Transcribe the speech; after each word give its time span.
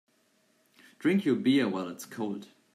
Drink 0.97 1.25
your 1.25 1.35
beer 1.35 1.69
while 1.69 1.87
it's 1.87 2.07
cold. 2.07 2.47